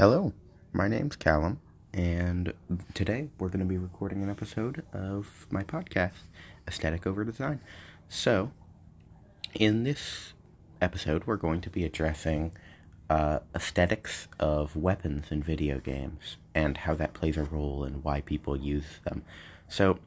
Hello, 0.00 0.32
my 0.72 0.88
name's 0.88 1.14
Callum, 1.14 1.60
and 1.92 2.54
today 2.94 3.28
we're 3.38 3.48
going 3.50 3.60
to 3.60 3.66
be 3.66 3.76
recording 3.76 4.22
an 4.22 4.30
episode 4.30 4.82
of 4.94 5.46
my 5.50 5.62
podcast, 5.62 6.22
Aesthetic 6.66 7.06
Over 7.06 7.22
Design. 7.22 7.60
So, 8.08 8.50
in 9.52 9.84
this 9.84 10.32
episode, 10.80 11.26
we're 11.26 11.36
going 11.36 11.60
to 11.60 11.68
be 11.68 11.84
addressing 11.84 12.52
uh, 13.10 13.40
aesthetics 13.54 14.26
of 14.38 14.74
weapons 14.74 15.26
in 15.30 15.42
video 15.42 15.80
games 15.80 16.38
and 16.54 16.78
how 16.78 16.94
that 16.94 17.12
plays 17.12 17.36
a 17.36 17.44
role 17.44 17.84
in 17.84 18.02
why 18.02 18.22
people 18.22 18.56
use 18.56 19.00
them. 19.04 19.22
So, 19.68 19.98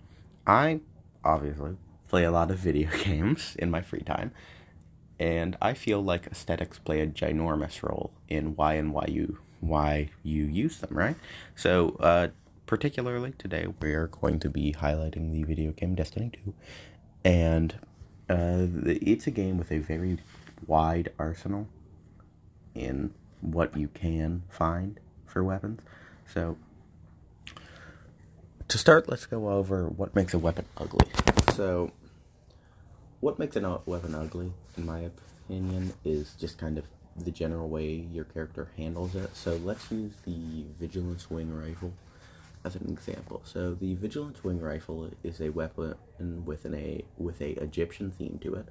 I 0.48 0.80
obviously 1.24 1.78
play 2.08 2.24
a 2.24 2.32
lot 2.32 2.50
of 2.50 2.58
video 2.58 2.90
games 3.04 3.56
in 3.60 3.70
my 3.70 3.84
free 3.84 4.02
time, 4.02 4.32
and 5.20 5.56
I 5.62 5.76
feel 5.76 6.04
like 6.04 6.26
aesthetics 6.26 6.80
play 6.80 7.00
a 7.02 7.06
ginormous 7.06 7.84
role 7.84 8.12
in 8.28 8.56
why 8.56 8.74
and 8.74 8.92
why 8.92 9.06
you 9.08 9.38
why 9.68 10.10
you 10.24 10.44
use 10.46 10.78
them, 10.78 10.96
right? 10.96 11.16
So, 11.56 11.98
uh, 12.00 12.28
particularly 12.66 13.34
today, 13.38 13.68
we're 13.82 14.08
going 14.08 14.40
to 14.40 14.50
be 14.50 14.74
highlighting 14.74 15.32
the 15.32 15.44
video 15.44 15.72
game 15.72 15.96
Destiny 15.96 16.32
2, 16.44 16.54
and 17.26 17.76
uh, 18.30 18.68
it's 18.86 19.28
a 19.28 19.32
game 19.32 19.58
with 19.58 19.72
a 19.72 19.80
very 19.80 20.20
wide 20.66 21.12
arsenal 21.20 21.68
in 22.74 23.14
what 23.42 23.76
you 23.78 23.88
can 23.90 24.44
find 24.50 25.00
for 25.26 25.44
weapons. 25.44 25.82
So, 26.34 26.58
to 28.68 28.78
start, 28.78 29.10
let's 29.10 29.26
go 29.26 29.50
over 29.50 29.88
what 29.88 30.16
makes 30.16 30.34
a 30.34 30.40
weapon 30.40 30.66
ugly. 30.78 31.08
So, 31.54 31.92
what 33.20 33.40
makes 33.40 33.56
a 33.56 33.82
weapon 33.86 34.16
ugly, 34.16 34.52
in 34.78 34.86
my 34.86 35.10
opinion, 35.48 35.94
is 36.04 36.34
just 36.40 36.58
kind 36.58 36.78
of 36.78 36.86
the 37.16 37.32
general 37.32 37.70
way 37.70 38.08
your 38.12 38.26
character 38.26 38.70
handles 38.78 39.16
it. 39.16 39.36
So 39.36 39.60
let's 39.64 39.92
use 39.92 40.14
the 40.26 40.66
Vigilance 40.80 41.30
Wing 41.30 41.54
Rifle 41.54 41.94
as 42.66 42.76
an 42.76 42.88
example. 42.90 43.42
So 43.46 43.74
the 43.74 43.96
Vigilance 43.96 44.44
Wing 44.44 44.60
Rifle 44.60 45.12
is 45.24 45.42
a 45.42 45.50
weapon 45.50 45.96
with 46.46 46.66
an 46.66 46.74
a 46.76 47.04
with 47.18 47.42
a 47.42 47.62
Egyptian 47.62 48.12
theme 48.12 48.40
to 48.44 48.56
it. 48.56 48.68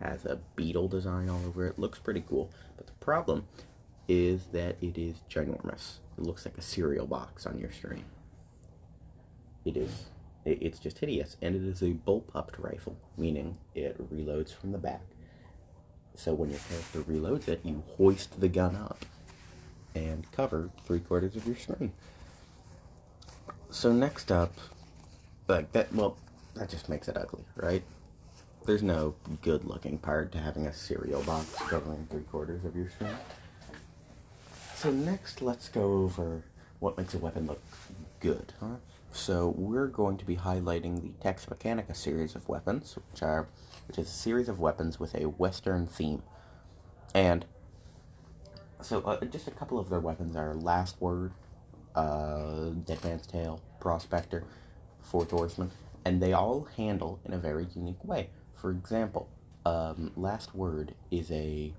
Has 0.00 0.24
a 0.24 0.40
beetle 0.56 0.88
design 0.88 1.28
all 1.28 1.44
over 1.46 1.66
it. 1.66 1.78
Looks 1.78 1.98
pretty 1.98 2.24
cool. 2.28 2.50
But 2.76 2.86
the 2.86 2.92
problem 2.94 3.46
is 4.08 4.46
that 4.52 4.76
it 4.80 4.98
is 4.98 5.16
ginormous. 5.30 5.98
It 6.18 6.24
looks 6.24 6.44
like 6.44 6.58
a 6.58 6.62
cereal 6.62 7.06
box 7.06 7.46
on 7.46 7.58
your 7.58 7.70
screen. 7.70 8.04
It 9.64 9.76
is. 9.76 10.06
It's 10.44 10.80
just 10.80 10.98
hideous, 10.98 11.36
and 11.40 11.54
it 11.54 11.62
is 11.62 11.82
a 11.82 11.94
bullpup 11.94 12.58
rifle, 12.58 12.96
meaning 13.16 13.58
it 13.76 13.96
reloads 14.12 14.52
from 14.52 14.72
the 14.72 14.78
back 14.78 15.02
so 16.14 16.34
when 16.34 16.50
your 16.50 16.60
character 16.68 17.00
reloads 17.00 17.48
it, 17.48 17.60
you 17.64 17.82
hoist 17.96 18.40
the 18.40 18.48
gun 18.48 18.76
up 18.76 19.04
and 19.94 20.30
cover 20.32 20.70
three 20.84 21.00
quarters 21.00 21.36
of 21.36 21.46
your 21.46 21.56
screen. 21.56 21.92
So 23.70 23.92
next 23.92 24.30
up, 24.30 24.54
like 25.48 25.72
that, 25.72 25.94
well, 25.94 26.16
that 26.54 26.68
just 26.68 26.88
makes 26.88 27.08
it 27.08 27.16
ugly, 27.16 27.44
right? 27.56 27.82
There's 28.66 28.82
no 28.82 29.14
good 29.40 29.64
looking 29.64 29.98
part 29.98 30.30
to 30.32 30.38
having 30.38 30.66
a 30.66 30.72
cereal 30.72 31.22
box 31.22 31.54
covering 31.68 32.06
three 32.10 32.22
quarters 32.22 32.64
of 32.64 32.76
your 32.76 32.90
screen. 32.90 33.16
So 34.76 34.90
next, 34.90 35.42
let's 35.42 35.68
go 35.68 36.02
over 36.02 36.42
what 36.78 36.98
makes 36.98 37.14
a 37.14 37.18
weapon 37.18 37.46
look 37.46 37.60
good? 38.22 38.52
So 39.10 39.52
we're 39.58 39.88
going 39.88 40.16
to 40.18 40.24
be 40.24 40.36
highlighting 40.36 41.02
the 41.02 41.08
Tex 41.20 41.44
Mechanica 41.46 41.94
series 41.94 42.36
of 42.36 42.48
weapons, 42.48 42.96
which 43.10 43.20
are 43.20 43.48
which 43.88 43.98
is 43.98 44.06
a 44.06 44.12
series 44.12 44.48
of 44.48 44.60
weapons 44.60 45.00
with 45.00 45.14
a 45.16 45.28
Western 45.28 45.88
theme. 45.88 46.22
And 47.14 47.44
so 48.80 49.00
uh, 49.00 49.24
just 49.24 49.48
a 49.48 49.50
couple 49.50 49.78
of 49.78 49.90
their 49.90 49.98
weapons 49.98 50.36
are 50.36 50.54
Last 50.54 51.00
Word, 51.00 51.32
uh, 51.96 52.70
Dead 52.86 53.02
Man's 53.02 53.26
Tale, 53.26 53.60
Prospector, 53.80 54.44
Fourth 55.00 55.32
Horseman, 55.32 55.72
and 56.04 56.22
they 56.22 56.32
all 56.32 56.68
handle 56.76 57.18
in 57.24 57.34
a 57.34 57.38
very 57.38 57.66
unique 57.74 58.04
way. 58.04 58.30
For 58.54 58.70
example, 58.70 59.28
um, 59.66 60.12
Last 60.16 60.54
Word 60.54 60.94
is 61.10 61.30
a 61.32 61.74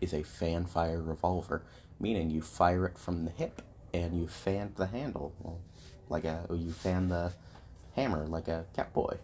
is 0.00 0.14
a 0.14 0.22
fan 0.22 0.64
fire 0.64 1.02
revolver, 1.02 1.62
meaning 2.00 2.30
you 2.30 2.40
fire 2.40 2.86
it 2.86 2.96
from 2.96 3.26
the 3.26 3.30
hip 3.30 3.60
and 3.94 4.18
you 4.18 4.26
fan 4.26 4.72
the 4.76 4.86
handle 4.86 5.32
like 6.08 6.24
a 6.24 6.46
oh 6.48 6.54
you 6.54 6.72
fan 6.72 7.08
the 7.08 7.32
hammer 7.94 8.26
like 8.26 8.48
a 8.48 8.64
cowboy 8.74 9.16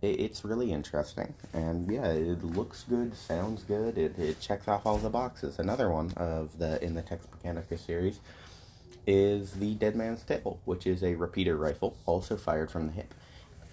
it's 0.00 0.44
really 0.44 0.72
interesting. 0.72 1.34
And 1.52 1.90
yeah 1.90 2.06
it 2.12 2.44
looks 2.44 2.84
good 2.84 3.16
sounds 3.16 3.64
good. 3.64 3.98
It, 3.98 4.18
it 4.18 4.40
checks 4.40 4.68
off 4.68 4.86
all 4.86 4.98
the 4.98 5.10
boxes. 5.10 5.58
Another 5.58 5.90
one 5.90 6.12
of 6.16 6.58
the 6.58 6.82
in 6.82 6.94
the 6.94 7.02
tex 7.02 7.26
mechanica 7.26 7.78
series 7.78 8.20
is 9.06 9.52
the 9.52 9.74
dead 9.74 9.96
man's 9.96 10.22
tale 10.22 10.60
which 10.64 10.86
is 10.86 11.02
a 11.02 11.14
repeater 11.14 11.56
rifle 11.56 11.96
also 12.06 12.36
fired 12.36 12.70
from 12.70 12.86
the 12.86 12.92
hip. 12.92 13.14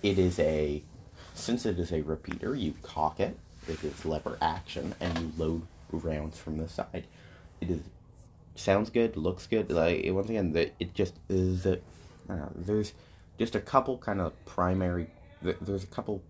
It 0.01 0.17
is 0.17 0.39
a 0.39 0.83
since 1.33 1.65
it 1.65 1.77
is 1.77 1.91
a 1.91 2.01
repeater 2.01 2.55
you 2.55 2.73
cock 2.81 3.19
it 3.19 3.37
it 3.67 3.83
is 3.83 4.05
lever 4.05 4.37
action 4.41 4.95
and 4.99 5.17
you 5.17 5.31
load 5.37 5.61
rounds 5.91 6.39
from 6.39 6.57
the 6.57 6.67
side. 6.67 7.05
It 7.61 7.69
is 7.69 7.81
sounds 8.55 8.89
good 8.89 9.15
looks 9.15 9.45
good. 9.45 9.69
Like 9.71 10.03
once 10.07 10.29
again 10.29 10.53
that 10.53 10.73
it 10.79 10.95
just 10.95 11.19
is 11.29 11.67
a, 11.67 11.79
there's 12.55 12.93
just 13.37 13.55
a 13.55 13.59
couple 13.59 13.97
kind 13.97 14.21
of 14.21 14.33
primary 14.45 15.07
there's 15.41 15.83
a 15.83 15.87
couple 15.87 16.21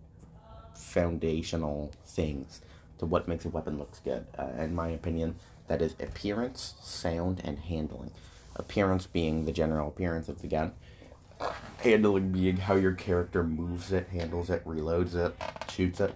foundational 0.75 1.91
things 2.05 2.61
to 2.97 3.05
what 3.05 3.27
makes 3.27 3.45
a 3.45 3.49
weapon 3.49 3.77
looks 3.77 3.99
good. 3.99 4.25
Uh, 4.37 4.47
in 4.57 4.73
my 4.75 4.89
opinion, 4.89 5.35
that 5.67 5.81
is 5.81 5.95
appearance, 5.99 6.75
sound, 6.81 7.41
and 7.43 7.59
handling. 7.59 8.11
Appearance 8.55 9.05
being 9.07 9.45
the 9.45 9.51
general 9.51 9.89
appearance 9.89 10.29
of 10.29 10.41
the 10.41 10.47
gun. 10.47 10.73
Handling 11.79 12.31
being 12.31 12.57
how 12.57 12.75
your 12.75 12.93
character 12.93 13.43
moves 13.43 13.91
it, 13.91 14.07
handles 14.09 14.49
it, 14.49 14.65
reloads 14.65 15.15
it, 15.15 15.35
shoots 15.69 15.99
it. 15.99 16.15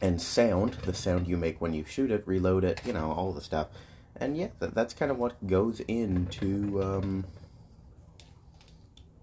And 0.00 0.20
sound, 0.20 0.74
the 0.84 0.94
sound 0.94 1.26
you 1.26 1.36
make 1.36 1.60
when 1.60 1.72
you 1.74 1.84
shoot 1.84 2.10
it, 2.10 2.22
reload 2.26 2.64
it, 2.64 2.80
you 2.84 2.92
know, 2.92 3.10
all 3.10 3.32
the 3.32 3.40
stuff. 3.40 3.68
And 4.16 4.36
yeah, 4.36 4.48
that, 4.60 4.74
that's 4.74 4.94
kind 4.94 5.10
of 5.10 5.18
what 5.18 5.44
goes 5.46 5.80
into 5.80 6.82
um, 6.82 7.24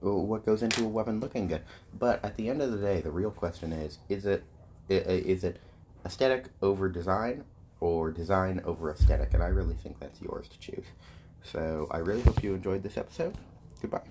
what 0.01 0.45
goes 0.45 0.63
into 0.63 0.83
a 0.83 0.87
weapon 0.87 1.19
looking 1.19 1.47
good. 1.47 1.61
But 1.97 2.23
at 2.25 2.35
the 2.35 2.49
end 2.49 2.61
of 2.61 2.71
the 2.71 2.77
day, 2.77 3.01
the 3.01 3.11
real 3.11 3.31
question 3.31 3.71
is: 3.71 3.99
is 4.09 4.25
it 4.25 4.43
is 4.89 5.43
it 5.43 5.59
aesthetic 6.05 6.45
over 6.61 6.89
design 6.89 7.43
or 7.79 8.11
design 8.11 8.61
over 8.65 8.91
aesthetic? 8.91 9.33
And 9.33 9.43
I 9.43 9.47
really 9.47 9.75
think 9.75 9.99
that's 9.99 10.21
yours 10.21 10.47
to 10.49 10.59
choose. 10.59 10.85
So 11.43 11.87
I 11.91 11.97
really 11.97 12.21
hope 12.21 12.43
you 12.43 12.53
enjoyed 12.53 12.83
this 12.83 12.97
episode. 12.97 13.35
Goodbye. 13.81 14.01